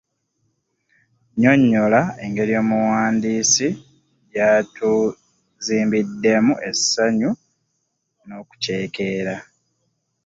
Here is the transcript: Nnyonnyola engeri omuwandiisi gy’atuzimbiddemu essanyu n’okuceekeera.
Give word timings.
Nnyonnyola 1.33 2.01
engeri 2.23 2.53
omuwandiisi 2.61 3.67
gy’atuzimbiddemu 4.31 6.53
essanyu 6.69 7.29
n’okuceekeera. 8.25 9.35